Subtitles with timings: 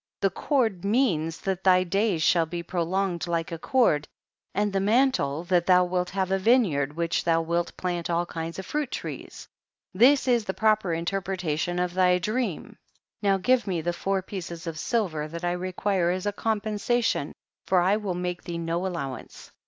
[0.19, 4.07] the cord means that thy days shall be prolonged like a cord,
[4.55, 8.25] and the mantle, that thou wilt have a vineyard in which thou wilt plant all
[8.25, 9.47] kinds of fruit trees.
[9.93, 10.09] 39.
[10.11, 12.77] This is the proper interpreta tion of thy dream,
[13.21, 17.31] now give me the four pieces of silver that I require as a compensation,
[17.67, 19.51] for I will make thee no allowance.